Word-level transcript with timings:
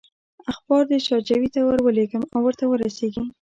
اخبار 0.51 0.83
دې 0.89 0.97
شاجوي 1.07 1.49
ته 1.55 1.59
ورولېږم 1.63 2.23
او 2.33 2.39
ورته 2.45 2.63
رسېږي. 2.83 3.23